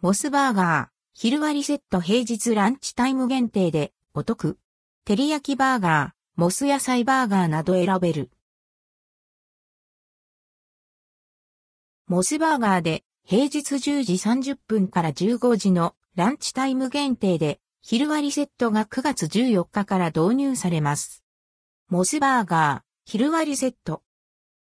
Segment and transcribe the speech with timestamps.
[0.00, 4.56] モスバーガー、昼割セット平日ランチタイム限定でお得。
[5.04, 8.30] 照り焼きバーガー、モス野菜バーガーなど選べる。
[12.06, 21.24] モスバーガーで平日10時30分から15時のランチタイム限定で昼割セットが9月14日から導入されます。
[21.88, 24.02] モスバーガー、昼割セット。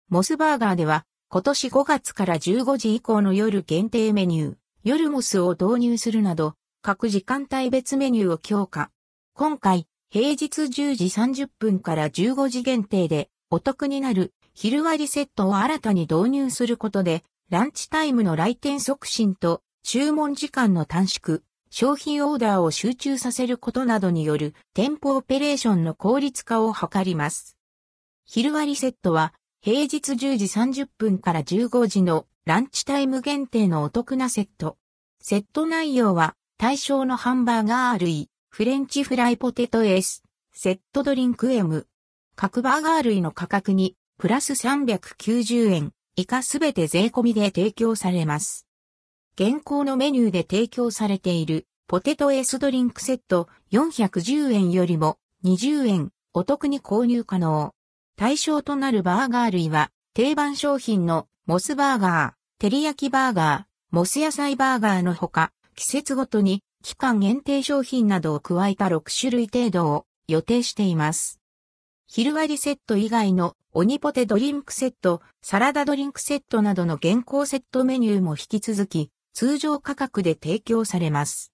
[0.07, 6.53] モスバーガーでは今年5月から15時以降の夜限定メニュー、夜モスを導入するなど、
[6.83, 8.91] 各時間帯別メニューを強化。
[9.33, 21.39] 今回、平日10時30分から15時限定でお得になる昼割セットを新たに導入することで、ランチタイムの来店促進と注文時間の短縮、
[21.71, 27.57] 商品オーダーを集中させることなどによる店舗オペレーションの効率化を図ります。
[28.27, 34.77] 昼割セットは平日10時30分から15時のランチタイム限定のお得なセット。
[35.19, 40.21] セット内容は対象のハンバーガー類、フレンチフライポテト S、
[40.53, 41.87] セットドリンク M。
[42.35, 48.67] 各バーガー類の価格にプラス390円以下すべて税込みで提供されます。
[49.39, 57.73] 現行のメニューで提供されているポテト S ドリンクセット410円よりも20円お得に購入可能。
[58.15, 71.41] 対象となるバーガー類は定番商品のモスバーガー、照り焼きバーガー、モス野菜バーガーのほか、季節ごとに期間限定商品などを加えた6種類程度を予定しています。
[72.07, 81.43] 昼割りセット以外のオニポテドリンクセット、サラダドリンクセットなどの現行セットメニューも引き続き通常価格で提供されます。